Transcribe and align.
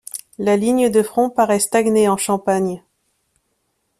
La 0.39 0.57
ligne 0.57 0.89
de 0.89 1.03
Front 1.03 1.29
paraît 1.29 1.59
stagner 1.59 2.07
en 2.09 2.17
Champagne. 2.17 2.83